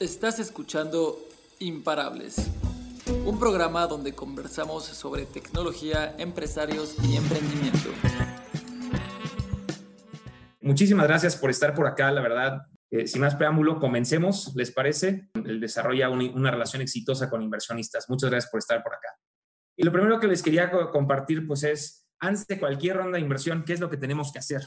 [0.00, 1.18] Estás escuchando
[1.58, 2.52] Imparables,
[3.24, 7.88] un programa donde conversamos sobre tecnología, empresarios y emprendimiento.
[10.60, 12.62] Muchísimas gracias por estar por acá, la verdad.
[12.92, 15.30] Eh, sin más preámbulo, comencemos, ¿les parece?
[15.34, 18.08] El desarrolla una relación exitosa con inversionistas.
[18.08, 19.08] Muchas gracias por estar por acá.
[19.76, 23.64] Y lo primero que les quería compartir, pues es, antes de cualquier ronda de inversión,
[23.64, 24.62] ¿qué es lo que tenemos que hacer?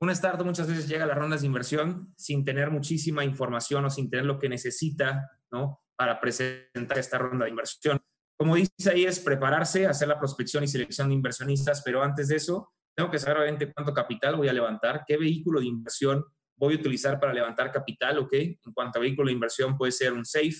[0.00, 3.90] Una startup muchas veces llega a las rondas de inversión sin tener muchísima información o
[3.90, 5.82] sin tener lo que necesita, ¿no?
[5.96, 7.98] Para presentar esta ronda de inversión.
[8.38, 12.36] Como dice ahí, es prepararse, hacer la prospección y selección de inversionistas, pero antes de
[12.36, 16.24] eso, tengo que saber obviamente cuánto capital voy a levantar, qué vehículo de inversión
[16.58, 18.32] voy a utilizar para levantar capital, ¿ok?
[18.32, 20.56] En cuanto a vehículo de inversión, puede ser un SAFE,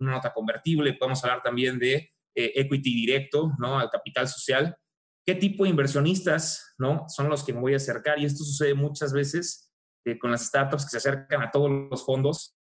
[0.00, 1.94] una nota convertible, podemos hablar también de
[2.34, 3.78] eh, equity directo, ¿no?
[3.78, 4.76] Al capital social.
[5.28, 7.04] ¿Qué tipo de inversionistas, ¿no?
[7.08, 9.70] Son los que me voy a acercar y esto sucede muchas veces
[10.06, 12.56] eh, con las startups que se acercan a todos los fondos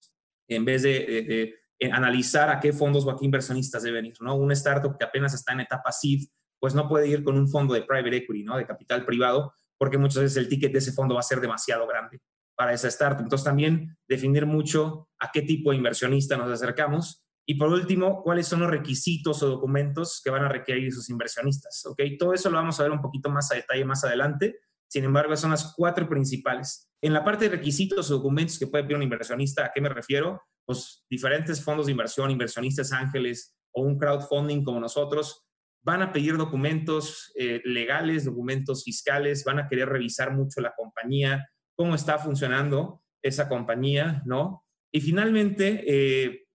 [0.51, 1.55] en vez de,
[1.93, 4.35] analizar a qué fondos o a qué inversionistas deben ir, ¿no?
[4.35, 6.25] Una startup que apenas está en etapa seed,
[6.59, 8.57] pues no puede ir con un fondo de private equity, ¿no?
[8.57, 11.87] De capital privado, porque muchas veces el ticket de ese fondo va a ser demasiado
[11.87, 12.19] grande
[12.57, 13.23] para esa startup.
[13.23, 17.26] Entonces también definir mucho a qué tipo de inversionista nos acercamos.
[17.49, 21.87] Y por último, cuáles son los requisitos o documentos que van a requerir sus inversionistas.
[21.87, 22.03] ¿ok?
[22.19, 24.59] Todo eso lo vamos a ver un poquito más a detalle más adelante.
[24.89, 26.91] Sin embargo, son las cuatro principales.
[27.01, 29.89] En la parte de requisitos o documentos que puede pedir un inversionista, ¿a qué me
[29.89, 30.43] refiero?
[30.65, 35.47] Pues diferentes fondos de inversión, inversionistas ángeles o un crowdfunding como nosotros,
[35.85, 41.49] van a pedir documentos eh, legales, documentos fiscales, van a querer revisar mucho la compañía,
[41.77, 44.65] cómo está funcionando esa compañía, ¿no?
[44.93, 46.46] Y finalmente, eh,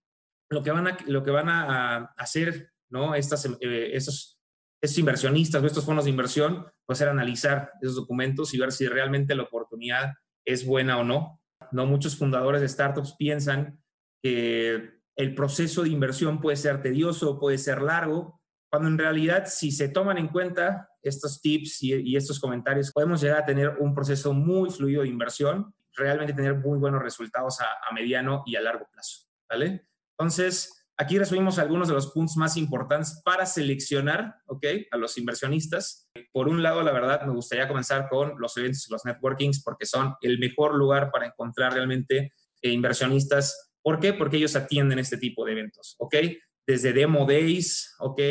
[0.52, 3.16] lo, que van a, lo que van a hacer, ¿no?
[3.16, 4.39] Estas, eh, esos,
[4.81, 8.88] esos inversionistas o estos fondos de inversión, pues ser analizar esos documentos y ver si
[8.88, 10.13] realmente la oportunidad
[10.45, 11.41] es buena o no.
[11.71, 13.80] No muchos fundadores de startups piensan
[14.21, 19.71] que el proceso de inversión puede ser tedioso, puede ser largo, cuando en realidad si
[19.71, 24.33] se toman en cuenta estos tips y, estos comentarios, podemos llegar a tener un proceso
[24.33, 29.27] muy fluido de inversión, realmente tener muy buenos resultados a, mediano y a largo plazo,
[29.49, 29.87] ¿vale?
[30.21, 34.65] Entonces, aquí resumimos algunos de los puntos más importantes para seleccionar, ¿ok?
[34.92, 36.09] A los inversionistas.
[36.32, 39.86] Por un lado, la verdad, me gustaría comenzar con los eventos y los networkings porque
[39.86, 43.71] son el mejor lugar para encontrar realmente eh, inversionistas.
[43.82, 44.14] ¿Por qué?
[44.14, 46.15] Porque ellos atienden este tipo de eventos, ¿ok?
[46.67, 48.21] Desde demo days, ¿ok?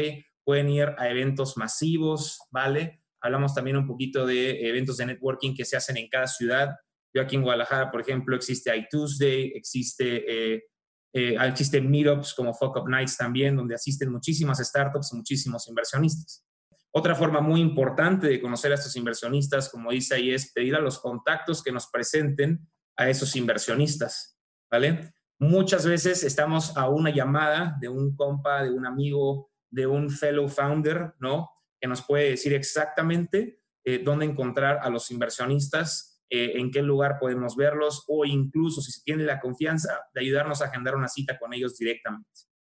[0.44, 3.02] pueden ir a eventos masivos, ¿vale?
[3.20, 6.70] Hablamos también un poquito de eventos de networking que se hacen en cada ciudad.
[7.14, 10.24] Yo aquí en Guadalajara, por ejemplo, existe iTuesday, existe,
[10.54, 10.64] eh,
[11.12, 16.44] eh, existen meetups como Fuck Up Nights también, donde asisten muchísimas startups y muchísimos inversionistas.
[16.92, 20.80] Otra forma muy importante de conocer a estos inversionistas, como dice ahí, es pedir a
[20.80, 24.38] los contactos que nos presenten a esos inversionistas,
[24.70, 25.12] ¿vale?
[25.38, 30.48] Muchas veces estamos a una llamada de un compa, de un amigo, de un fellow
[30.48, 31.48] founder, ¿no?
[31.80, 37.18] Que nos puede decir exactamente eh, dónde encontrar a los inversionistas, eh, en qué lugar
[37.18, 41.38] podemos verlos o incluso si se tiene la confianza de ayudarnos a agendar una cita
[41.38, 42.28] con ellos directamente.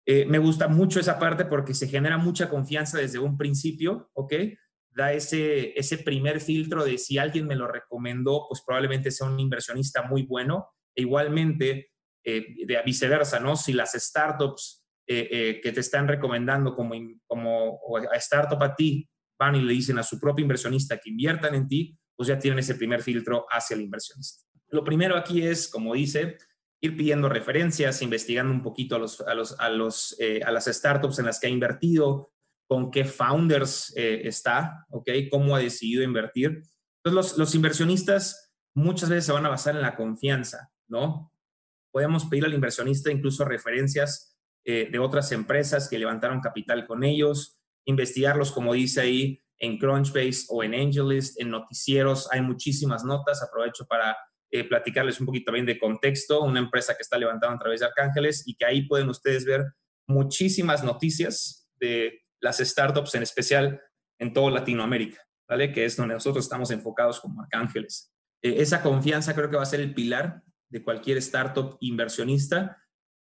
[0.06, 4.34] Eh, me gusta mucho esa parte porque se genera mucha confianza desde un principio, ¿ok?
[4.92, 9.40] Da ese, ese primer filtro de si alguien me lo recomendó, pues probablemente sea un
[9.40, 10.68] inversionista muy bueno.
[10.98, 11.92] E igualmente,
[12.24, 13.58] de viceversa, ¿no?
[13.58, 16.96] Si las startups eh, eh, que te están recomendando como,
[17.28, 17.80] como
[18.12, 19.08] a startup a ti,
[19.38, 22.60] van y le dicen a su propio inversionista que inviertan en ti, pues ya tienen
[22.60, 24.44] ese primer filtro hacia el inversionista.
[24.70, 26.38] Lo primero aquí es, como dice,
[26.82, 30.66] ir pidiendo referencias, investigando un poquito a, los, a, los, a, los, eh, a las
[30.66, 32.32] startups en las que ha invertido,
[32.68, 35.10] con qué founders está, ¿ok?
[35.30, 36.64] Cómo ha decidido invertir.
[37.04, 41.32] Entonces, los, los inversionistas muchas veces se van a basar en la confianza, ¿no?
[41.92, 47.62] Podemos pedir al inversionista incluso referencias eh, de otras empresas que levantaron capital con ellos,
[47.86, 52.28] investigarlos, como dice ahí, en Crunchbase o en AngelList, en noticieros.
[52.32, 53.42] Hay muchísimas notas.
[53.42, 54.16] Aprovecho para
[54.52, 56.42] eh, platicarles un poquito también de contexto.
[56.42, 59.66] Una empresa que está levantando a través de Arcángeles y que ahí pueden ustedes ver
[60.08, 63.82] muchísimas noticias de las startups, en especial
[64.20, 65.72] en toda Latinoamérica, ¿vale?
[65.72, 68.14] Que es donde nosotros estamos enfocados como Arcángeles.
[68.42, 72.82] Eh, esa confianza creo que va a ser el pilar de cualquier startup inversionista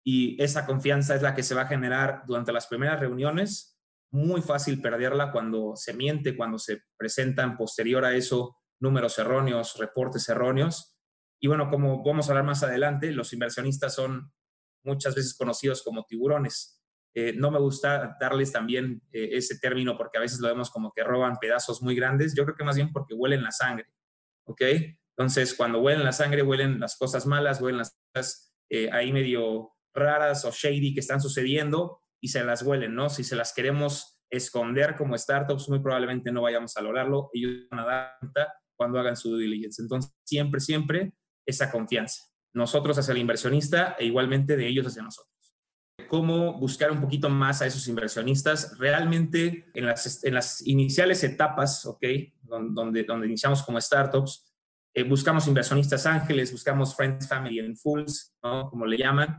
[0.04, 3.79] y esa confianza es la que se va a generar durante las primeras reuniones.
[4.12, 10.28] Muy fácil perderla cuando se miente, cuando se presentan posterior a eso números erróneos, reportes
[10.28, 10.96] erróneos.
[11.40, 14.32] Y bueno, como vamos a hablar más adelante, los inversionistas son
[14.84, 16.82] muchas veces conocidos como tiburones.
[17.14, 20.92] Eh, no me gusta darles también eh, ese término porque a veces lo vemos como
[20.92, 22.34] que roban pedazos muy grandes.
[22.34, 23.86] Yo creo que más bien porque huelen la sangre.
[24.44, 24.62] ¿Ok?
[25.16, 29.72] Entonces, cuando huelen la sangre, huelen las cosas malas, huelen las cosas eh, ahí medio
[29.92, 33.08] raras o shady que están sucediendo y se las huelen, ¿no?
[33.08, 37.30] Si se las queremos esconder como startups, muy probablemente no vayamos a lograrlo.
[37.32, 39.82] Ellos van a dar cuenta cuando hagan su due diligence.
[39.82, 41.12] Entonces, siempre, siempre
[41.44, 42.22] esa confianza.
[42.54, 45.30] Nosotros hacia el inversionista e igualmente de ellos hacia nosotros.
[46.08, 48.78] Cómo buscar un poquito más a esos inversionistas.
[48.78, 52.04] Realmente en las, en las iniciales etapas, ¿ok?
[52.42, 54.50] Donde, donde iniciamos como startups,
[54.94, 58.68] eh, buscamos inversionistas ángeles, buscamos friends, family and fools, ¿no?
[58.70, 59.38] Como le llaman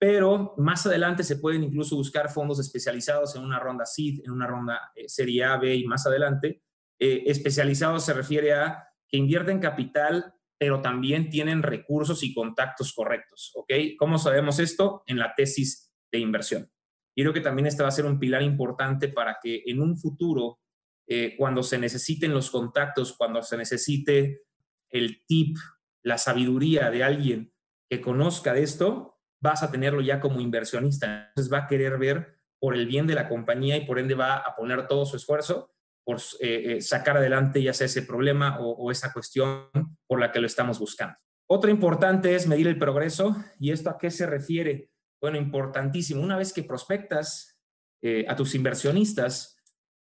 [0.00, 4.46] pero más adelante se pueden incluso buscar fondos especializados en una ronda seed, en una
[4.46, 6.62] ronda eh, serie A, B y más adelante.
[6.98, 13.52] Eh, especializados se refiere a que invierten capital, pero también tienen recursos y contactos correctos,
[13.56, 13.70] ¿ok?
[13.98, 15.02] ¿Cómo sabemos esto?
[15.06, 16.72] En la tesis de inversión.
[17.14, 19.98] Y creo que también este va a ser un pilar importante para que en un
[19.98, 20.60] futuro,
[21.06, 24.44] eh, cuando se necesiten los contactos, cuando se necesite
[24.88, 25.58] el tip,
[26.02, 27.52] la sabiduría de alguien
[27.90, 31.28] que conozca de esto, vas a tenerlo ya como inversionista.
[31.28, 34.36] Entonces va a querer ver por el bien de la compañía y por ende va
[34.36, 35.72] a poner todo su esfuerzo
[36.04, 39.68] por eh, eh, sacar adelante ya sea ese problema o, esa cuestión
[40.06, 41.16] por la que lo estamos buscando.
[41.48, 43.36] Otro importante es medir el progreso.
[43.58, 44.90] ¿Y esto a qué se refiere?
[45.20, 46.22] Bueno, importantísimo.
[46.22, 47.58] Una vez que prospectas
[48.02, 49.56] eh, a tus inversionistas,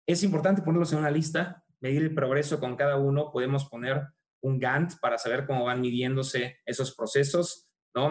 [0.06, 3.30] es importante ponerlos en una lista, medir el progreso con cada uno.
[3.30, 4.02] Podemos poner
[4.42, 7.67] un Gantt para saber cómo van midiéndose esos procesos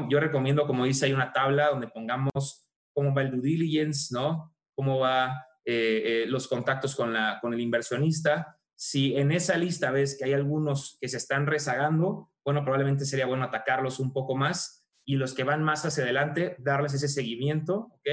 [0.10, 4.56] yo recomiendo, como dice, hay una tabla donde pongamos cómo va el due diligence, ¿no?
[4.76, 8.58] Cómo va eh, eh, los contactos con, la, con el inversionista.
[8.76, 13.26] Si en esa lista ves que hay algunos que se están rezagando, bueno, probablemente sería
[13.26, 17.92] bueno atacarlos un poco más y los que van más hacia adelante, darles ese seguimiento,
[17.92, 18.10] ¿ok?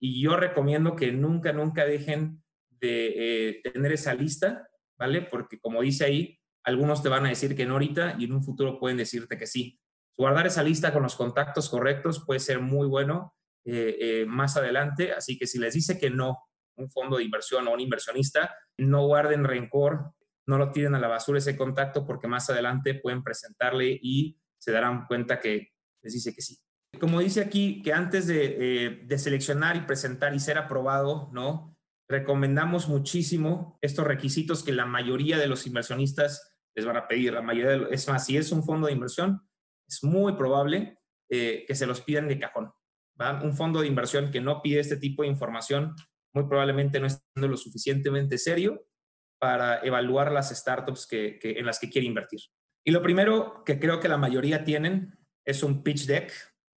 [0.00, 4.68] Y yo recomiendo que nunca, nunca dejen de eh, tener esa lista,
[4.98, 5.22] ¿vale?
[5.22, 8.42] Porque como dice ahí, algunos te van a decir que no ahorita y en un
[8.42, 9.80] futuro pueden decirte que sí.
[10.16, 13.34] Guardar esa lista con los contactos correctos puede ser muy bueno
[13.64, 16.38] eh, eh, más adelante, así que si les dice que no
[16.76, 20.12] un fondo de inversión o un inversionista, no guarden rencor,
[20.46, 24.72] no lo tiren a la basura ese contacto porque más adelante pueden presentarle y se
[24.72, 25.68] darán cuenta que
[26.02, 26.58] les dice que sí.
[27.00, 31.76] Como dice aquí, que antes de, eh, de seleccionar y presentar y ser aprobado, ¿no?
[32.08, 37.32] Recomendamos muchísimo estos requisitos que la mayoría de los inversionistas les van a pedir.
[37.32, 39.40] La mayoría es más, si es un fondo de inversión,
[39.88, 40.98] es muy probable
[41.30, 42.72] eh, que se los pidan de cajón.
[43.42, 45.94] Un fondo de inversión que no pide este tipo de información
[46.34, 48.86] muy probablemente no está lo suficientemente serio
[49.40, 52.40] para evaluar las startups que, en las que quiere invertir.
[52.84, 55.16] Y lo primero que creo que la mayoría tienen
[55.46, 56.32] es un pitch deck,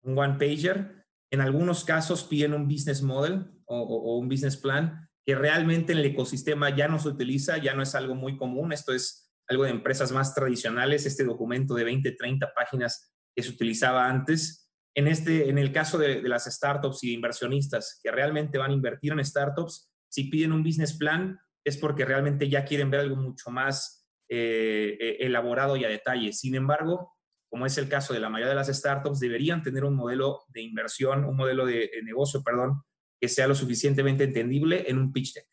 [0.03, 1.05] un one pager.
[1.31, 5.99] En algunos casos piden un business model o, o un business plan que realmente en
[5.99, 8.73] el ecosistema ya no se utiliza, ya no es algo muy común.
[8.73, 13.49] Esto es algo de empresas más tradicionales, este documento de 20, 30 páginas que se
[13.49, 14.71] utilizaba antes.
[14.95, 18.73] En, este, en el caso de, las startups y de inversionistas que realmente van a
[18.73, 23.15] invertir en startups, si piden un business plan es porque realmente ya quieren ver algo
[23.15, 26.31] mucho más eh, eh, elaborado y a detalle.
[26.31, 27.13] Sin embargo,
[27.49, 30.61] como es el caso de la mayoría de las startups, deberían tener un modelo de
[30.61, 32.83] inversión, un modelo de, de negocio, perdón,
[33.19, 35.47] que sea lo suficientemente entendible en un pitch deck.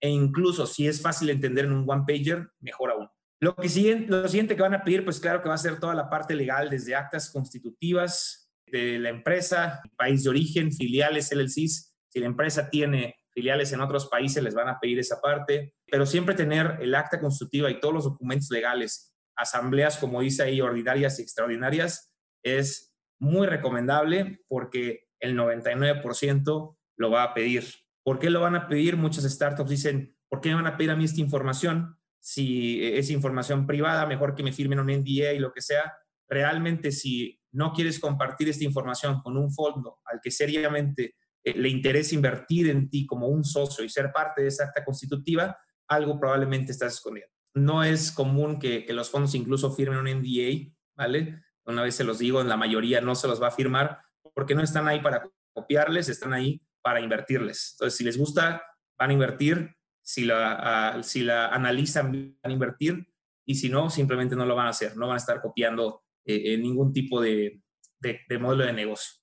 [0.00, 3.08] E incluso si es fácil entender en un one pager, mejor aún.
[3.40, 5.94] Lo, que lo siguiente que van a pedir, pues claro que va a ser toda
[5.94, 11.94] la parte legal, desde actas constitutivas de la empresa, país de origen, filiales, LLCs.
[12.08, 16.06] Si la empresa tiene filiales en otros países, les van a pedir esa parte, pero
[16.06, 21.18] siempre tener el acta constitutiva y todos los documentos legales, asambleas, como dice ahí, ordinarias
[21.18, 27.64] y extraordinarias, es muy recomendable porque el 99% lo va a pedir.
[28.02, 28.96] ¿Por qué lo van a pedir?
[28.96, 31.95] Muchas startups dicen, ¿por qué me van a pedir a mí esta información?
[32.26, 35.92] Si es información privada, mejor que me firmen un NDA y lo que sea.
[36.28, 41.14] Realmente, si no quieres compartir esta información con un fondo al que seriamente
[41.44, 44.84] eh, le interesa invertir en ti como un socio y ser parte de esa acta
[44.84, 45.56] constitutiva,
[45.86, 47.32] algo probablemente estás escondiendo.
[47.54, 51.40] No es común que, que los fondos incluso firmen un NDA, ¿vale?
[51.64, 54.00] Una vez se los digo, en la mayoría no se los va a firmar
[54.34, 57.74] porque no están ahí para copiarles, están ahí para invertirles.
[57.74, 58.64] Entonces, si les gusta,
[58.98, 59.75] van a invertir,
[60.06, 63.12] si la, si la analizan, van a invertir
[63.44, 66.56] y si no, simplemente no lo van a hacer, no van a estar copiando eh,
[66.58, 67.60] ningún tipo de,
[67.98, 69.16] de, modelo de negocio.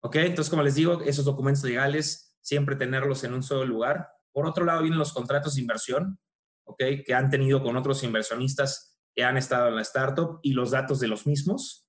[0.00, 0.16] ¿Ok?
[0.16, 4.08] Entonces, como les digo, esos documentos legales, siempre tenerlos en un solo lugar.
[4.32, 6.20] Por otro lado, vienen los contratos de inversión,
[6.64, 6.82] ¿ok?
[7.04, 11.00] Que han tenido con otros inversionistas que han estado en la startup y los datos
[11.00, 11.88] de los mismos.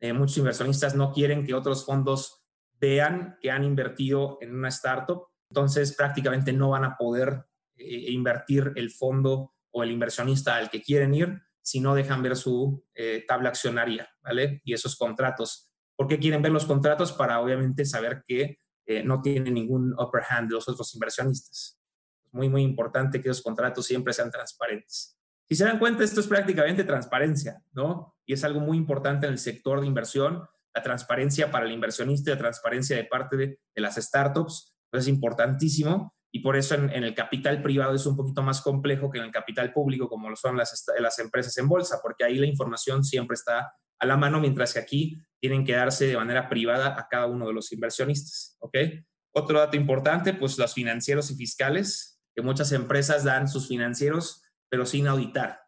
[0.00, 5.26] Eh, muchos inversionistas no quieren que otros fondos vean que han invertido en una startup,
[5.50, 7.47] entonces prácticamente no van a poder
[7.78, 12.36] eh, invertir el fondo o el inversionista al que quieren ir si no dejan ver
[12.36, 14.62] su eh, tabla accionaria, ¿vale?
[14.64, 15.68] Y esos contratos
[15.98, 17.10] ¿Por qué quieren ver los contratos?
[17.12, 21.76] Para obviamente saber que eh, no tienen ningún upper hand los otros inversionistas.
[22.30, 25.18] Muy, muy importante que los contratos siempre sean transparentes.
[25.48, 28.14] Si se dan cuenta, esto es prácticamente transparencia, ¿no?
[28.24, 32.30] Y es algo muy importante en el sector de inversión, la transparencia para el inversionista
[32.30, 37.14] la transparencia de parte de, las startups, pues es importantísimo y por eso en, el
[37.14, 40.56] capital privado es un poquito más complejo que en el capital público, como lo son
[40.56, 44.74] las, las empresas en bolsa, porque ahí la información siempre está a la mano, mientras
[44.74, 48.76] que aquí tienen que darse de manera privada a cada uno de los inversionistas, ¿ok?
[49.34, 54.86] Otro dato importante, pues los financieros y fiscales, que muchas empresas dan sus financieros, pero
[54.86, 55.60] sin auditar.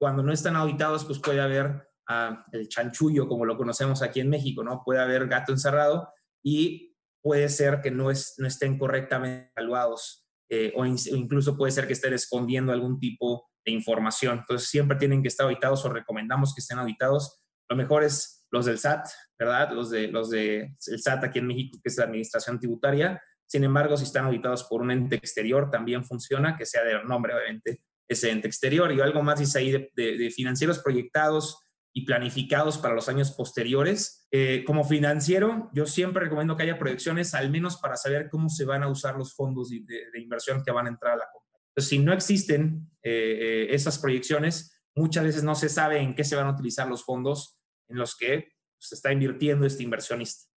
[0.00, 4.30] Cuando no están auditados, pues puede haber ah, el chanchullo, como lo conocemos aquí en
[4.30, 4.82] México, ¿no?
[4.84, 6.93] Puede haber gato encerrado y
[7.24, 11.94] puede ser que no, es, no estén correctamente evaluados eh, o, incluso puede ser que
[11.94, 14.40] estén escondiendo algún tipo de información.
[14.40, 17.40] Entonces, siempre tienen que estar auditados o recomendamos que estén auditados.
[17.70, 19.72] Lo mejor es los del SAT, ¿verdad?
[19.72, 23.22] Los de los de el SAT aquí en México, que es la Administración Tributaria.
[23.46, 27.34] Sin embargo, si están auditados por un ente exterior, también funciona, que sea de nombre,
[27.34, 28.92] obviamente, ese ente exterior.
[28.92, 31.58] Y algo más dice ahí de financieros proyectados,
[31.96, 34.26] y planificados para los años posteriores.
[34.32, 38.64] Eh, como financiero, yo siempre recomiendo que haya proyecciones, al menos para saber cómo se
[38.64, 41.64] van a usar los fondos de, inversión que van a entrar a la compañía.
[41.68, 46.24] Entonces, si no existen eh, eh, esas proyecciones, muchas veces no se sabe en qué
[46.24, 50.50] se van a utilizar los fondos en los que se está invirtiendo este inversionista.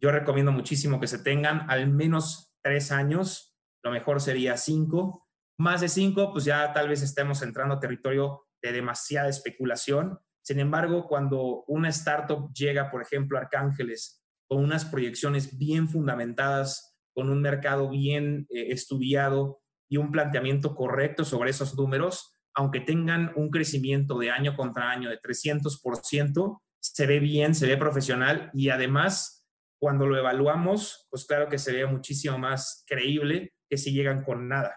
[0.00, 5.26] Yo recomiendo muchísimo que se tengan al menos tres años, lo mejor sería cinco.
[5.58, 10.60] Más de cinco, pues ya tal vez estemos entrando a territorio de demasiada especulación sin
[10.60, 17.30] embargo, cuando una startup llega, por ejemplo, a Arcángeles, con unas proyecciones bien fundamentadas, con
[17.30, 23.48] un mercado bien eh, estudiado y un planteamiento correcto sobre esos números, aunque tengan un
[23.48, 29.48] crecimiento de año contra año de 300%, se ve bien, se ve profesional y además,
[29.80, 34.46] cuando lo evaluamos, pues claro que se ve muchísimo más creíble que si llegan con
[34.46, 34.76] nada.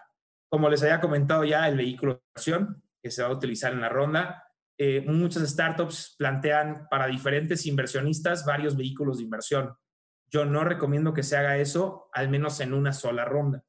[0.50, 3.82] Como les había comentado ya, el vehículo de inversión que se va a utilizar en
[3.82, 4.47] la ronda
[4.80, 9.74] eh, muchas startups plantean para diferentes inversionistas varios vehículos de inversión.
[10.30, 13.64] Yo no recomiendo que se haga eso, al menos en una sola ronda.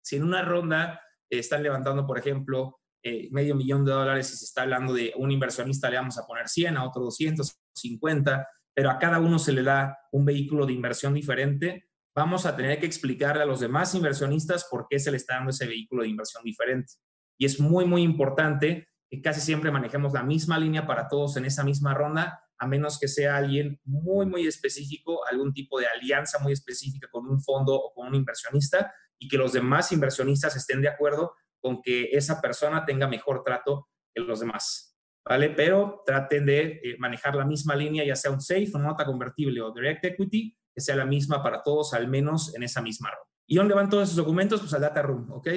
[0.00, 4.44] Si en una ronda están levantando, por ejemplo, eh, medio millón de dólares y se
[4.44, 8.98] está hablando de un inversionista, le vamos a poner 100, a otro 250, pero a
[8.98, 13.42] cada uno se le da un vehículo de inversión diferente, vamos a tener que explicarle
[13.42, 16.92] a los demás inversionistas por qué se le está dando ese vehículo de inversión diferente.
[17.38, 18.86] Y es muy, muy importante
[19.22, 23.08] casi siempre manejemos la misma línea para todos en esa misma ronda, a menos que
[23.08, 27.92] sea alguien muy, muy específico, algún tipo de alianza muy específica con un fondo o
[27.92, 32.84] con un inversionista y que los demás inversionistas estén de acuerdo con que esa persona
[32.84, 34.96] tenga mejor trato que los demás.
[35.26, 35.48] ¿Vale?
[35.50, 39.62] Pero traten de eh, manejar la misma línea, ya sea un SAFE, una nota convertible
[39.62, 43.30] o Direct Equity, que sea la misma para todos, al menos en esa misma ronda.
[43.46, 44.60] ¿Y dónde van todos esos documentos?
[44.60, 45.48] Pues al Data Room, ¿ok?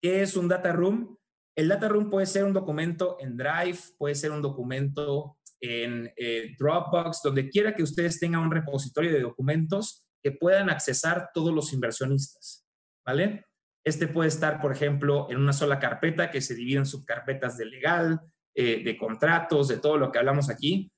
[0.00, 1.16] ¿Qué es un Data Room?
[1.54, 6.54] El data room puede ser un documento en Drive, puede ser un documento en eh,
[6.58, 11.72] Dropbox, donde quiera que ustedes tengan un repositorio de documentos que puedan accesar todos los
[11.72, 12.66] inversionistas,
[13.04, 13.44] ¿vale?
[13.84, 17.66] Este puede estar, por ejemplo, en una sola carpeta que se divide en subcarpetas de
[17.66, 18.20] legal,
[18.54, 20.90] eh, de contratos, de todo lo que hablamos aquí,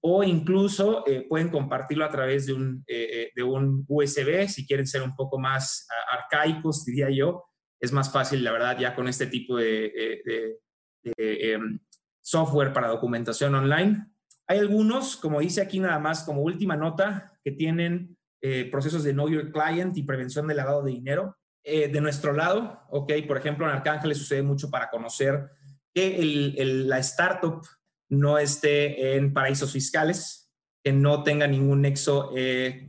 [0.00, 5.02] o incluso eh, pueden compartirlo a través de un, de un USB, si quieren ser
[5.02, 7.44] un poco más arcaicos, diría yo,
[7.82, 11.80] es más fácil, la verdad, ya con este tipo de, eh, em,
[12.20, 14.06] software para documentación online.
[14.46, 19.12] Hay algunos, como dice aquí nada más, como última nota, que tienen eh, procesos de
[19.12, 21.36] Know Your Client y prevención del lavado de dinero.
[21.64, 25.50] Eh, de nuestro lado, ok, por ejemplo, en Arcángeles sucede mucho para conocer
[25.92, 26.54] que
[26.86, 27.66] la startup
[28.08, 30.41] no esté en paraísos fiscales,
[30.82, 32.32] que no tenga ningún nexo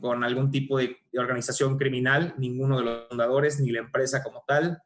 [0.01, 4.81] con algún tipo de organización criminal, ninguno de los fundadores ni la empresa como tal.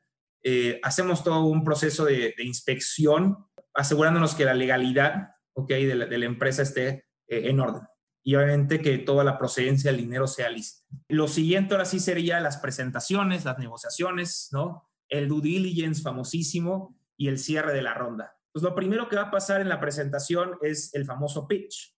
[0.50, 3.38] Eh, hacemos todo un proceso de, inspección,
[3.74, 7.82] asegurándonos que la legalidad okay, de, la, empresa esté eh, en orden.
[8.24, 10.86] Y obviamente que toda la procedencia del dinero sea lista.
[11.10, 14.90] Lo siguiente ahora sí sería las presentaciones, las negociaciones, ¿no?
[15.10, 18.38] El due diligence famosísimo y el cierre de la ronda.
[18.54, 21.97] Pues lo primero que va a pasar en la presentación es el famoso pitch.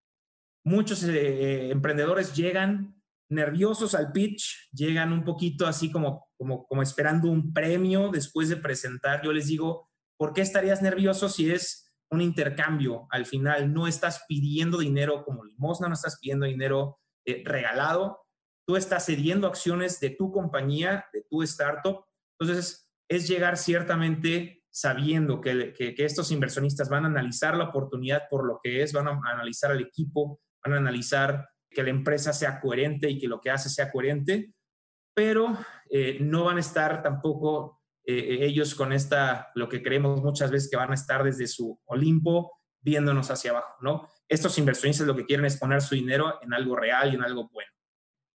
[0.70, 7.28] Muchos eh, emprendedores llegan nerviosos al pitch, llegan un poquito así como, como, como esperando
[7.28, 9.24] un premio después de presentar.
[9.24, 13.08] Yo les digo, ¿por qué estarías nervioso si es un intercambio?
[13.10, 18.20] Al final no estás pidiendo dinero como limosna, no estás pidiendo dinero eh, regalado,
[18.68, 22.06] tú estás cediendo acciones de tu compañía, de tu startup.
[22.40, 28.30] Entonces, es llegar ciertamente sabiendo que, que, que estos inversionistas van a analizar la oportunidad
[28.30, 32.34] por lo que es, van a analizar al equipo, van a analizar que la empresa
[32.34, 34.54] sea coherente y que lo que hace sea coherente,
[35.14, 35.58] pero
[35.90, 40.70] eh, no van a estar tampoco eh, ellos con esta, lo que creemos muchas veces
[40.70, 42.52] que van a estar desde su Olimpo
[42.82, 44.10] viéndonos hacia abajo, ¿no?
[44.28, 47.50] Estos inversionistas lo que quieren es poner su dinero en algo real y en algo
[47.50, 47.72] bueno.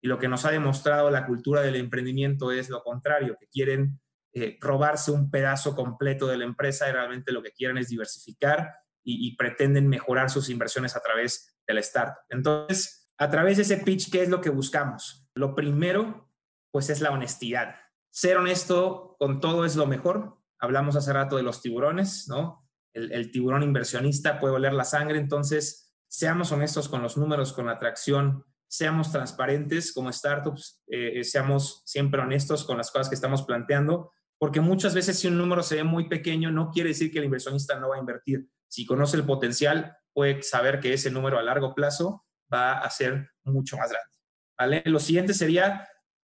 [0.02, 4.00] Y lo que nos ha demostrado la cultura del emprendimiento es lo contrario, que quieren
[4.35, 8.75] eh, robarse un pedazo completo de la empresa y realmente lo que quieren es diversificar
[9.02, 12.16] y, y pretenden mejorar sus inversiones a través de la startup.
[12.28, 15.28] Entonces, a través de ese pitch, ¿qué es lo que buscamos?
[15.35, 16.30] Lo primero,
[16.71, 17.76] pues es la honestidad.
[18.11, 20.38] Ser honesto con todo es lo mejor.
[20.59, 22.68] Hablamos hace rato de los tiburones, ¿no?
[22.92, 27.73] El, tiburón inversionista puede oler la sangre, entonces seamos honestos con los números, con la
[27.73, 33.42] atracción, seamos transparentes como startups, eh, eh, seamos siempre honestos con las cosas que estamos
[33.42, 37.18] planteando, porque muchas veces si un número se ve muy pequeño, no quiere decir que
[37.18, 38.49] el inversionista no va a invertir.
[38.68, 43.30] Si conoce el potencial, puede saber que ese número a largo plazo va a ser
[43.44, 44.11] mucho más grande.
[44.59, 44.83] ¿vale?
[44.87, 45.87] Lo siguiente sería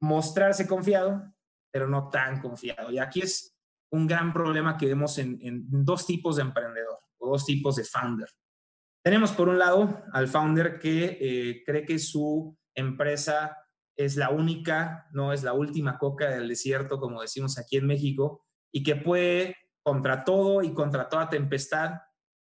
[0.01, 1.23] mostrarse confiado,
[1.71, 2.91] pero no tan confiado.
[2.91, 3.57] Y aquí es
[3.91, 8.29] un gran problema que vemos en, dos tipos de emprendedor o dos tipos de founder.
[9.05, 13.57] Tenemos por un lado al founder que eh, cree que su empresa
[13.97, 18.45] es la única, no es la última coca del desierto, como decimos aquí en México,
[18.73, 21.93] y que puede contra todo y contra toda tempestad,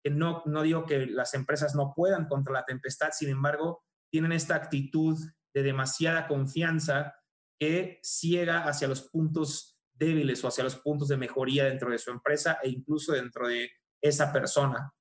[0.05, 4.55] no, no digo que las empresas no puedan contra la tempestad, sin embargo, tienen esta
[4.55, 5.19] actitud
[5.55, 7.15] de demasiada confianza
[7.59, 12.11] que ciega hacia los puntos débiles o hacia los puntos de mejoría dentro de su
[12.11, 14.93] empresa e incluso dentro de esa persona.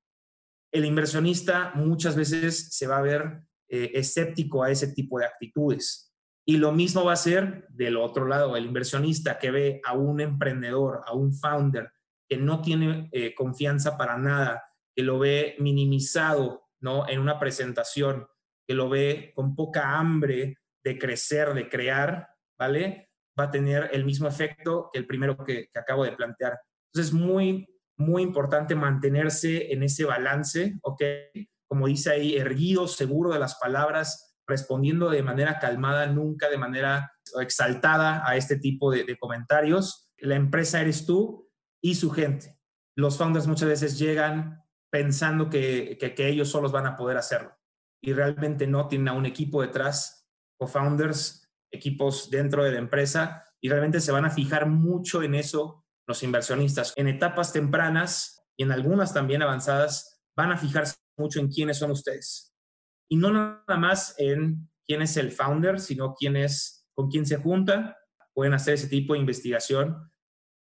[0.72, 6.14] El inversionista muchas veces se va a ver eh, escéptico a ese tipo de actitudes.
[6.46, 10.22] Y lo mismo va a ser del otro lado, el inversionista que ve a un
[10.22, 11.92] emprendedor, a un founder
[12.28, 14.64] que no tiene eh, confianza para nada,
[14.98, 17.08] que lo ve minimizado ¿no?
[17.08, 18.26] en una presentación,
[18.68, 22.28] que lo ve con poca hambre de crecer, de crear,
[22.58, 23.12] ¿vale?
[23.40, 26.58] Va a tener el mismo efecto que el primero que, acabo de plantear.
[26.88, 31.04] Entonces, es muy, muy importante mantenerse en ese balance, ¿ok?
[31.68, 37.12] Como dice ahí, erguido, seguro de las palabras, respondiendo de manera calmada, nunca de manera
[37.40, 40.10] exaltada a este tipo de, comentarios.
[40.18, 41.48] La empresa eres tú
[41.84, 42.58] y su gente.
[42.96, 47.58] Los founders muchas veces llegan pensando que, que, que ellos solos van a poder hacerlo
[48.02, 50.28] y realmente no tienen a un equipo detrás
[50.60, 55.36] o founders equipos dentro de la empresa y realmente se van a fijar mucho en
[55.36, 56.94] eso los inversionistas.
[56.96, 61.92] En etapas tempranas y en algunas también avanzadas van a fijarse mucho en quiénes son
[61.92, 62.56] ustedes.
[63.10, 67.38] Y no nada más en quién es el founder, sino quién es, con quién se
[67.38, 67.98] junta.
[68.34, 70.12] Pueden hacer ese tipo de investigación.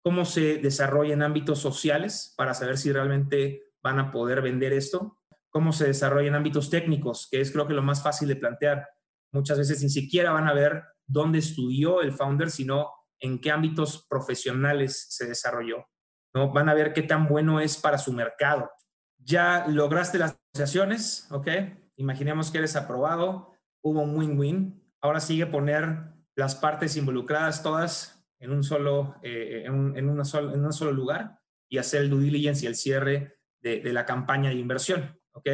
[0.02, 5.20] Cómo se desarrolla en ámbitos sociales para saber si realmente van a poder vender esto.
[5.48, 8.88] Cómo se desarrolla en ámbitos técnicos, que es creo que lo más fácil de plantear
[9.32, 14.06] muchas veces ni siquiera van a ver dónde estudió el founder, sino en qué ámbitos
[14.08, 15.86] profesionales se desarrolló.
[16.34, 16.52] ¿no?
[16.52, 18.68] Van a ver qué tan bueno es para su mercado.
[19.18, 21.48] Ya lograste las negociaciones, ¿ok?
[21.96, 24.82] Imaginemos que eres aprobado, hubo un win-win.
[25.00, 30.24] Ahora sigue poner las partes involucradas todas en un solo, eh, en, un, en, un
[30.72, 33.35] solo lugar y hacer el due diligence y el cierre
[33.74, 35.48] de, la campaña de inversión, ¿ok?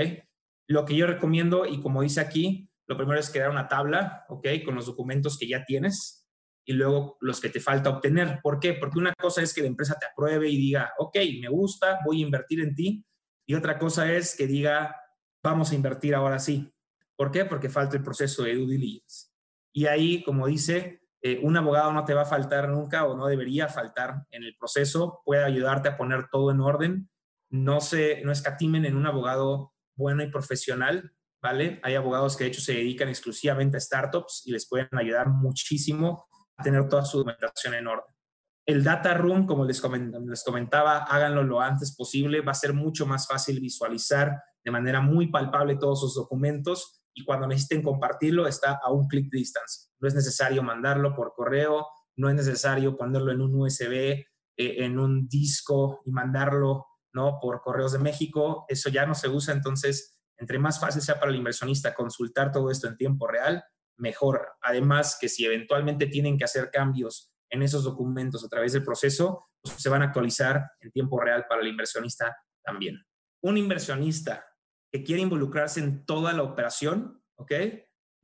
[0.68, 4.48] Lo que yo recomiendo, y como dice aquí, lo primero es crear una tabla, ¿ok?
[4.64, 6.28] Con los documentos que ya tienes
[6.64, 8.40] y luego los que te falta obtener.
[8.42, 8.74] ¿Por qué?
[8.74, 12.20] Porque una cosa es que la empresa te apruebe y diga, ok, me gusta, voy
[12.20, 13.04] a invertir en ti.
[13.46, 14.94] Y otra cosa es que diga,
[15.42, 16.72] vamos a invertir ahora sí.
[17.16, 17.44] ¿Por qué?
[17.44, 19.28] Porque falta el proceso de due diligence.
[19.72, 23.26] Y ahí, como dice, eh, un abogado no te va a faltar nunca o no
[23.26, 27.10] debería faltar en el proceso, puede ayudarte a poner todo en orden.
[27.52, 31.12] No se, no escatimen en un abogado bueno y profesional
[31.42, 31.80] ¿vale?
[31.82, 36.26] Hay abogados que de hecho se dedican exclusivamente a startups y les pueden ayudar muchísimo
[36.56, 38.14] a tener toda su documentación en orden.
[38.64, 42.42] El data room, como les comentaba, háganlo lo antes posible.
[42.42, 47.24] Va a ser mucho más fácil visualizar de manera muy palpable todos esos documentos y
[47.24, 49.90] cuando necesiten compartirlo está a un clic de distancia.
[49.98, 54.24] No es necesario mandarlo por correo, no es necesario ponerlo en un USB, eh,
[54.56, 57.38] en un disco y mandarlo ¿no?
[57.40, 58.64] por correos de México.
[58.68, 62.70] Eso ya no se usa, entonces entre más fácil sea para el inversionista consultar todo
[62.70, 63.64] esto en tiempo real,
[63.96, 64.54] mejor.
[64.60, 69.46] Además, que si eventualmente tienen que hacer cambios en esos documentos a través del proceso,
[69.62, 73.04] pues se van a actualizar en tiempo real para el inversionista también.
[73.42, 74.44] Un inversionista
[74.90, 77.52] que quiere involucrarse en toda la operación, ¿ok?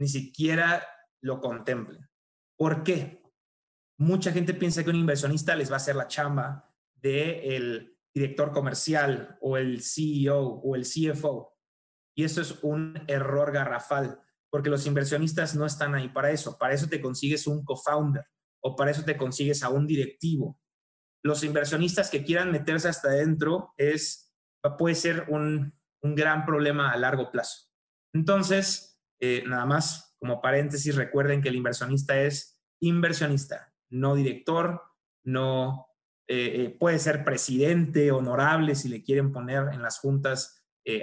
[0.01, 0.87] Ni siquiera
[1.23, 2.09] lo contemplen.
[2.57, 3.23] ¿Por qué?
[3.99, 9.37] Mucha gente piensa que un inversionista les va a hacer la chamba del director comercial
[9.41, 11.57] o el CEO o el CFO.
[12.17, 14.21] Y eso es un error garrafal.
[14.51, 16.57] Porque los inversionistas no están ahí para eso.
[16.59, 18.25] Para eso te consigues un co-founder
[18.61, 20.59] o para eso te consigues a un directivo.
[21.23, 24.35] Los inversionistas que quieran meterse hasta adentro es,
[24.79, 27.69] puede ser un, gran problema a largo plazo.
[28.15, 34.83] Entonces, eh, nada más como paréntesis, recuerden que el inversionista es inversionista, no director,
[35.25, 35.88] no
[36.29, 40.55] eh, eh, puede ser presidente, honorable, si le quieren poner en las juntas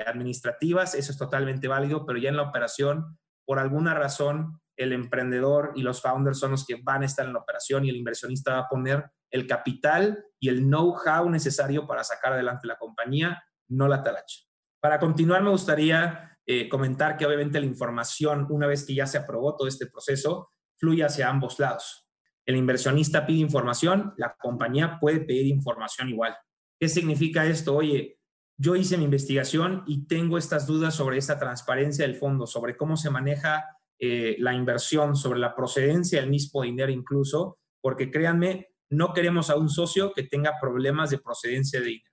[0.08, 5.74] administrativas, eso es totalmente válido, pero ya en la operación, por alguna razón, el emprendedor
[5.76, 8.54] y los founders son los que van a estar en la operación y el inversionista
[8.54, 13.88] va a poner el capital y el know-how necesario para sacar adelante la compañía, no
[13.88, 14.40] la talacha.
[14.82, 19.18] Para continuar, me gustaría eh, comentar que obviamente la información, una vez que ya se
[19.18, 22.05] aprobó todo este proceso, fluye hacia ambos lados.
[22.46, 26.36] El inversionista pide información, la compañía puede pedir información igual.
[26.80, 27.76] ¿Qué significa esto?
[27.76, 28.20] Oye,
[28.58, 32.98] yo hice mi investigación y tengo estas dudas sobre esta transparencia del fondo, sobre cómo
[32.98, 33.66] se maneja
[34.00, 39.58] eh, la inversión, sobre la procedencia del mismo dinero incluso, porque créanme, no queremos a
[39.58, 42.12] un socio que tenga problemas de procedencia de dinero.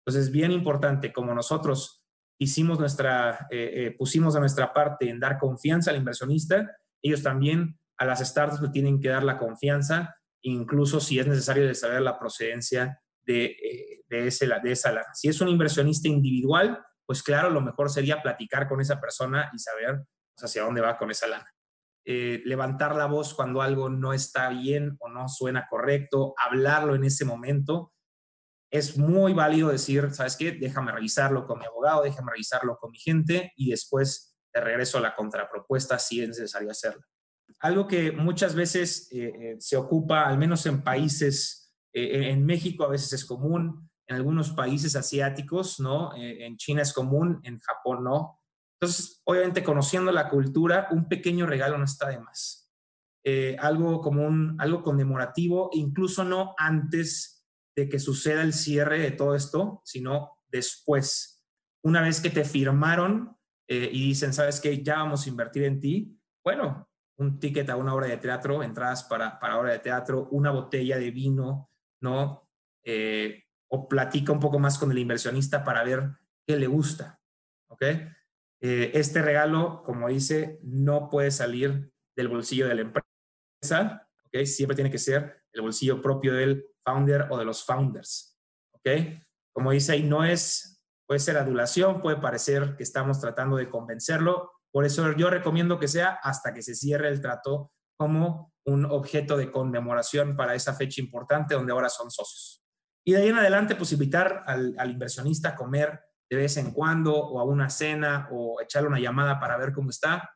[0.00, 2.04] Entonces, es bien importante, como nosotros
[2.38, 6.70] hicimos nuestra, eh, eh, pusimos de nuestra parte en dar confianza al inversionista,
[7.02, 11.66] ellos también a las startups le tienen que dar la confianza, incluso si es necesario
[11.66, 13.56] de saber la procedencia de,
[14.08, 15.14] de, ese, de esa lana.
[15.14, 19.58] Si es un inversionista individual, pues claro, lo mejor sería platicar con esa persona y
[19.58, 20.04] saber
[20.38, 21.50] hacia dónde va con esa lana.
[22.08, 27.04] Eh, levantar la voz cuando algo no está bien o no suena correcto, hablarlo en
[27.04, 27.92] ese momento.
[28.70, 30.52] Es muy válido decir, ¿sabes qué?
[30.52, 35.00] Déjame revisarlo con mi abogado, déjame revisarlo con mi gente y después te regreso a
[35.00, 37.02] la contrapropuesta si es necesario hacerlo.
[37.60, 42.90] Algo que muchas veces eh, eh, se ocupa, al menos en países, en México a
[42.90, 46.14] veces es común, en algunos países asiáticos, ¿no?
[46.14, 48.38] en China es común, en Japón no
[48.80, 52.70] entonces, obviamente, conociendo la cultura, un pequeño regalo no está de más.
[53.24, 59.10] Eh, algo como un, algo conmemorativo, incluso no antes de que suceda el cierre de
[59.10, 61.42] todo esto, sino después.
[61.82, 63.36] Una vez que te firmaron
[63.68, 67.76] eh, y dicen, sabes que ya vamos a invertir en ti, bueno, un ticket a
[67.76, 72.48] una obra de teatro, entradas para, para obra de teatro, una botella de vino, ¿no?
[72.84, 76.10] Eh, o platica un poco más con el inversionista para ver
[76.46, 77.20] qué le gusta,
[77.68, 77.82] ¿ok?
[78.60, 84.44] Eh, este regalo, como dice, no puede salir del bolsillo de la empresa, ¿ok?
[84.44, 88.38] Siempre tiene que ser el bolsillo propio del founder o de los founders,
[88.72, 88.88] ¿ok?
[89.52, 94.52] Como dice ahí, no es, puede ser adulación, puede parecer que estamos tratando de convencerlo,
[94.72, 99.36] por eso yo recomiendo que sea hasta que se cierre el trato como un objeto
[99.36, 102.62] de conmemoración para esa fecha importante donde ahora son socios.
[103.06, 107.14] Y de ahí en adelante, pues invitar al, inversionista a comer de vez en cuando
[107.14, 110.28] o a una cena o echarle una llamada para ver cómo está.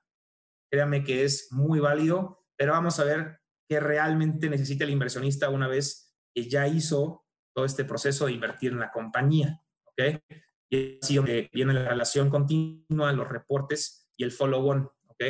[0.70, 5.66] Créame que es muy válido, pero vamos a ver qué realmente necesita el inversionista una
[5.66, 9.60] vez que ya hizo todo este proceso de invertir en la compañía.
[9.86, 10.22] ¿ok?
[10.70, 11.18] Y así
[11.52, 14.86] viene la relación continua, los reportes y el follow-on.
[15.08, 15.24] ¿ok?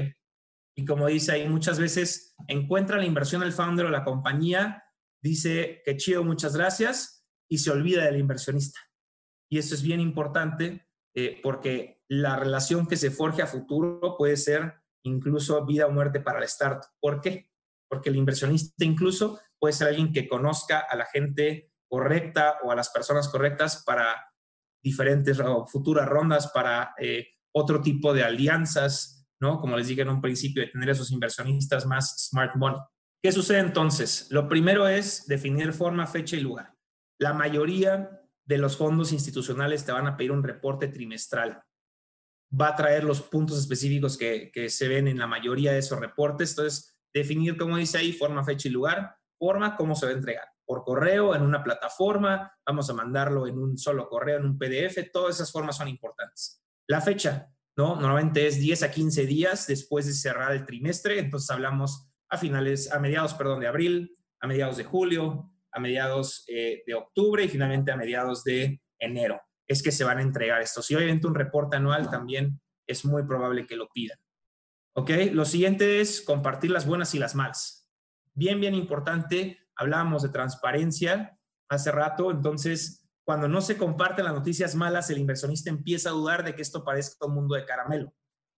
[0.77, 4.83] Y como dice ahí, muchas veces encuentra la inversión del founder o la compañía,
[5.23, 8.81] dice que chido, muchas gracias, y se olvida del inversionista.
[9.49, 14.37] Y eso es bien importante eh, porque la relación que se forje a futuro puede
[14.37, 14.75] ser
[15.05, 16.91] incluso vida o muerte para el startup.
[17.01, 17.49] ¿Por qué?
[17.89, 22.77] Porque el inversionista incluso puede ser alguien que conozca a la gente correcta o a
[22.77, 24.33] las personas correctas para
[24.83, 29.61] diferentes o futuras rondas, para eh, otro tipo de alianzas, ¿no?
[29.61, 32.81] Como les dije en un principio, de tener esos inversionistas más smart money.
[33.23, 34.29] ¿Qué sucede entonces?
[34.31, 36.75] Lo primero es definir forma, fecha y lugar.
[37.19, 41.63] La mayoría de los fondos institucionales te van a pedir un reporte trimestral.
[42.59, 46.51] Va a traer los puntos específicos que, se ven en la mayoría de esos reportes.
[46.51, 50.49] Entonces, definir, como dice ahí, forma, fecha y lugar, forma, cómo se va a entregar.
[50.65, 55.11] Por correo, en una plataforma, vamos a mandarlo en un solo correo, en un PDF,
[55.13, 56.60] todas esas formas son importantes.
[56.91, 57.95] La fecha, ¿no?
[57.95, 62.91] Normalmente es 10 a 15 días después de cerrar el trimestre, entonces hablamos a finales,
[62.91, 67.49] a mediados, perdón, de abril, a mediados de julio, a mediados eh, de octubre y
[67.49, 69.41] finalmente a mediados de enero.
[69.69, 70.85] Es que se van a entregar estos.
[70.85, 74.19] Si obviamente un reporte anual también es muy probable que lo pidan.
[74.97, 75.11] ¿Ok?
[75.31, 77.89] Lo siguiente es compartir las buenas y las malas.
[78.35, 79.61] Bien, bien importante.
[79.77, 83.00] Hablábamos de transparencia hace rato, entonces
[83.31, 86.83] cuando no se comparten las noticias malas, el inversionista empieza a dudar de que esto
[86.83, 88.13] parezca un mundo de caramelo.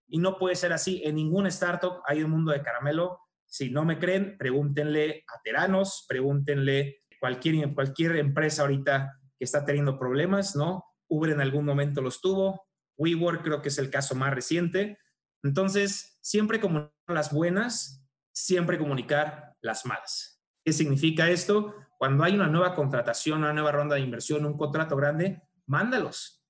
[0.07, 0.99] Y no puede ser así.
[1.05, 3.19] En ningún startup hay un mundo de caramelo.
[3.45, 9.99] Si no me creen, pregúntenle a Teranos, pregúntenle cualquier, cualquier empresa ahorita que está teniendo
[9.99, 10.83] problemas, ¿no?
[11.07, 12.65] Uber en algún momento los tuvo,
[12.97, 14.97] WeWork creo que es el caso más reciente,
[15.43, 20.41] Entonces, siempre comunicar las buenas, siempre comunicar las malas.
[20.65, 21.75] ¿Qué significa esto?
[22.03, 26.43] Cuando hay una nueva contratación, una nueva ronda de inversión, un contrato grande, mándalos.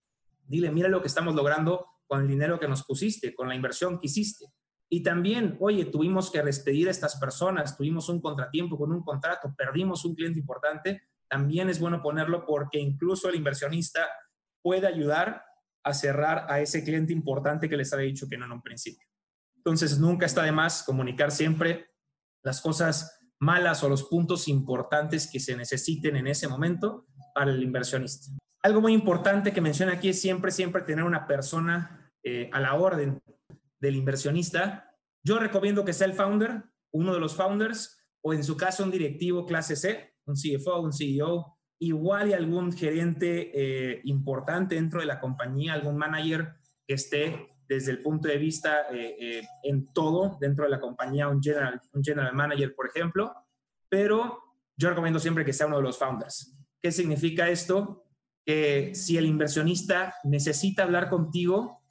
[0.48, 4.00] Dile, mira lo que estamos logrando con el dinero que nos pusiste, con la inversión
[4.00, 4.48] que hiciste.
[4.90, 9.54] Y también, oye, tuvimos que despedir a estas personas, tuvimos un contratiempo con un contrato,
[9.56, 14.10] perdimos un cliente importante, también es bueno ponerlo porque incluso el inversionista
[14.60, 15.46] puede ayudar
[15.84, 19.08] a cerrar a ese cliente importante que les había dicho que no en un principio.
[19.58, 21.92] Entonces, nunca está de más comunicar siempre
[22.42, 27.62] las cosas malas o los puntos importantes que se necesiten en ese momento para el
[27.62, 28.32] inversionista.
[28.62, 32.76] Algo muy importante que menciona aquí es siempre, siempre tener una persona eh, a la
[32.76, 33.22] orden
[33.80, 34.90] del inversionista.
[35.24, 38.92] Yo recomiendo que sea el founder, uno de los founders, o en su caso un
[38.92, 45.06] directivo clase C, un CFO, un CEO, igual y algún gerente eh, importante dentro de
[45.06, 46.56] la compañía, algún manager
[46.88, 51.42] que esté desde el punto de vista eh, en todo dentro de la compañía, un
[51.42, 53.34] general, un general manager, por ejemplo,
[53.90, 54.40] pero
[54.76, 56.56] yo recomiendo siempre que sea uno de los founders.
[56.82, 58.04] ¿Qué significa esto?
[58.46, 61.82] que si el inversionista necesita hablar contigo,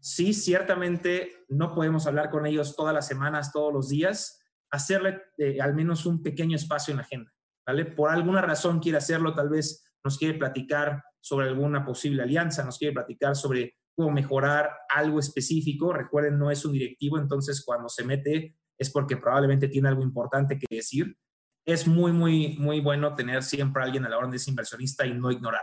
[0.00, 5.60] sí, ciertamente no podemos hablar con ellos todas las semanas, todos los días, hacerle eh,
[5.60, 7.32] al menos un pequeño espacio en la agenda,
[7.66, 7.86] ¿vale?
[7.86, 12.78] Por alguna razón quiere hacerlo, tal vez nos quiere platicar sobre alguna posible alianza, nos
[12.78, 15.92] quiere platicar sobre cómo mejorar algo específico.
[15.92, 20.58] Recuerden, no es un directivo, entonces cuando se mete es porque probablemente tiene algo importante
[20.58, 21.16] que decir.
[21.64, 25.14] Es muy, muy, muy bueno tener siempre alguien a la orden de ese inversionista y
[25.14, 25.62] no ignorar.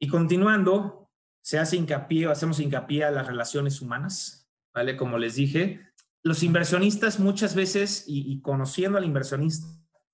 [0.00, 1.10] Y continuando,
[1.42, 4.96] se hace hincapié, hacemos hincapié a las relaciones humanas, ¿vale?
[4.96, 5.80] Como les dije,
[6.22, 9.66] los inversionistas muchas veces, y, conociendo al inversionista,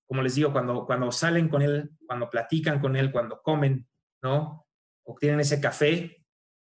[0.07, 3.87] como les digo, cuando, cuando salen con él, cuando platican con él, cuando comen,
[4.23, 4.65] ¿no?
[5.05, 6.18] O tienen ese café,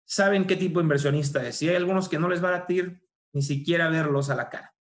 [0.05, 1.61] saben qué tipo de inversionista es.
[1.61, 3.01] Y hay algunos que no les va a latir
[3.33, 4.73] ni siquiera verlos a la cara.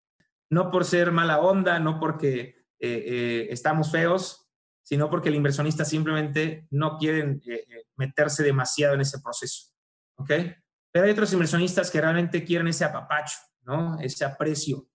[0.49, 4.49] No por ser mala onda, no porque eh, eh, estamos feos,
[4.83, 9.71] sino porque el inversionista simplemente no quiere eh, meterse demasiado en ese proceso.
[10.17, 10.31] ¿Ok?
[10.91, 13.97] Pero hay otros inversionistas que realmente quieren ese apapacho, ¿no?
[13.99, 14.87] Ese aprecio.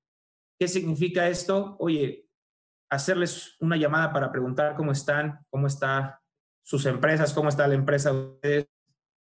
[0.56, 1.76] ¿Qué significa esto?
[1.80, 2.28] Oye,
[2.88, 6.14] hacerles una llamada para preguntar cómo están, cómo están
[6.62, 8.66] sus empresas, cómo está la empresa de ustedes,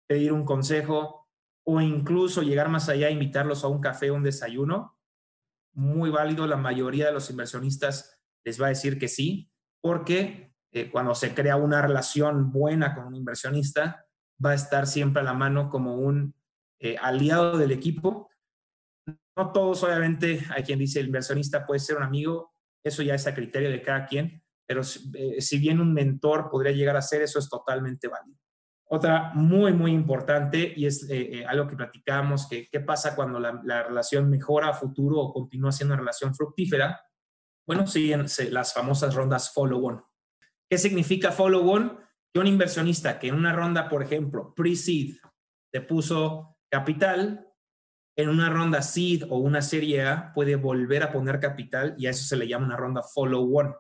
[0.06, 1.28] pedir un consejo
[1.64, 4.98] o incluso llegar más allá, invitarlos a un café, un desayuno.
[5.74, 10.90] Muy válido, la mayoría de los inversionistas les va a decir que sí, porque eh,
[10.90, 14.06] cuando se crea una relación buena con un inversionista,
[14.44, 16.34] va a estar siempre a la mano como un
[16.78, 18.30] eh, aliado del equipo.
[19.36, 22.52] No todos, obviamente, hay quien dice el inversionista puede ser un amigo,
[22.84, 24.82] eso ya es a criterio de cada quien, pero
[25.14, 28.38] eh, si bien un mentor podría llegar a ser, eso es totalmente válido.
[28.88, 31.08] Otra muy, muy importante, y es
[31.48, 35.72] algo que platicábamos, que qué pasa cuando la, la, relación mejora a futuro o continúa
[35.72, 37.00] siendo una relación fructífera.
[37.66, 40.04] Bueno, siguen las famosas rondas follow-on.
[40.70, 41.98] ¿Qué significa follow-on?
[42.32, 45.16] Que un inversionista que en una ronda, por ejemplo, pre-seed,
[45.72, 47.46] te puso capital,
[48.16, 52.10] en una ronda seed o una serie A puede volver a poner capital y a
[52.10, 53.74] eso se le llama una ronda follow-on.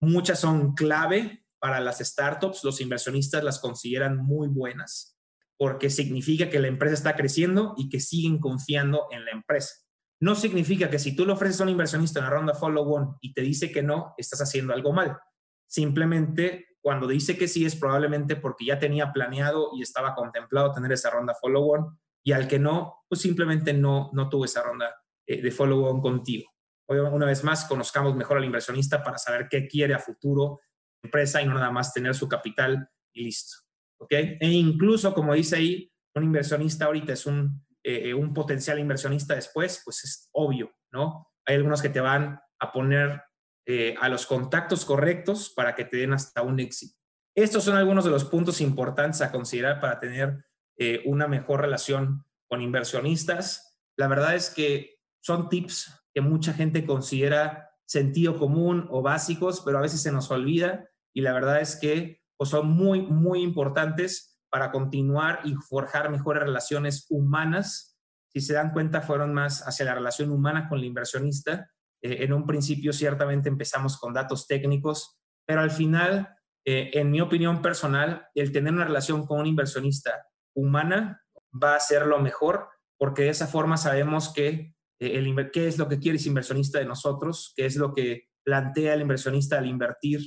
[0.00, 5.16] Muchas son clave para las startups, los inversionistas las consideran muy buenas
[5.58, 9.74] porque significa que la empresa está creciendo y que siguen confiando en la empresa.
[10.20, 13.42] No significa que si tú le ofreces a un inversionista una ronda follow-on y te
[13.42, 15.18] dice que no, estás haciendo algo mal.
[15.66, 20.92] Simplemente cuando dice que sí es probablemente porque ya tenía planeado y estaba contemplado tener
[20.92, 24.94] esa ronda follow-on y al que no, pues simplemente no, no tuvo esa ronda
[25.26, 26.50] eh, de follow-on contigo.
[26.88, 30.60] Hoy, una vez más, conozcamos mejor al inversionista para saber qué quiere a futuro
[31.06, 33.56] empresa y no nada más tener su capital y listo.
[33.98, 34.12] ¿Ok?
[34.12, 39.80] E incluso, como dice ahí, un inversionista ahorita es un, eh, un potencial inversionista después,
[39.84, 41.32] pues es obvio, ¿no?
[41.46, 43.22] Hay algunos que te van a poner
[43.66, 46.96] eh, a los contactos correctos para que te den hasta un éxito.
[47.34, 50.44] Estos son algunos de los puntos importantes a considerar para tener
[50.78, 53.78] eh, una mejor relación con inversionistas.
[53.96, 59.78] La verdad es que son tips que mucha gente considera sentido común o básicos, pero
[59.78, 64.38] a veces se nos olvida y la verdad es que pues, son muy, muy importantes
[64.50, 67.98] para continuar y forjar mejores relaciones humanas.
[68.28, 71.70] Si se dan cuenta, fueron más hacia la relación humana con el inversionista
[72.02, 77.20] eh, en un principio ciertamente empezamos con datos técnicos, pero al final, eh, en mi
[77.20, 82.68] opinión personal, el tener una relación con un inversionista humana va a ser lo mejor,
[82.98, 86.86] porque de esa forma sabemos que, eh, qué es lo que quiere ese inversionista de
[86.86, 90.20] nosotros, qué es lo que plantea el inversionista al invertir.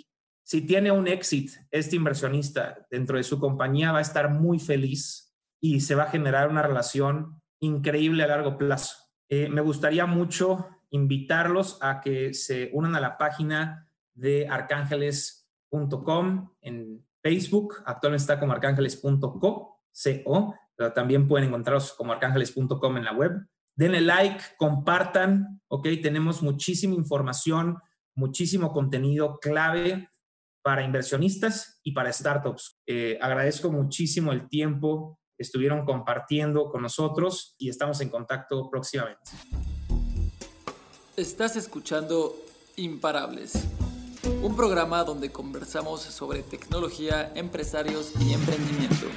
[0.49, 5.31] Si tiene un exit, este inversionista dentro de su compañía va a estar muy feliz
[5.62, 8.95] y se va a generar una relación increíble a largo plazo.
[9.29, 17.05] eh, me gustaría mucho invitarlos a que se unan a la página de arcángeles.com en
[17.21, 17.83] Facebook.
[17.85, 19.83] Actualmente está como arcángeles.co,
[20.75, 23.33] pero también pueden encontrarlos como arcángeles.com en la web.
[23.75, 25.89] Denle like, compartan, ¿ok?
[26.01, 27.77] Tenemos muchísima información,
[28.15, 30.09] muchísimo contenido clave
[30.62, 32.78] para inversionistas y para startups.
[32.88, 39.32] Eh, agradezco muchísimo el tiempo que estuvieron compartiendo con nosotros y estamos en contacto próximamente.
[41.15, 42.36] Estás escuchando
[42.76, 43.67] Imparables,
[44.41, 49.08] un programa donde conversamos sobre tecnología, empresarios y emprendimiento.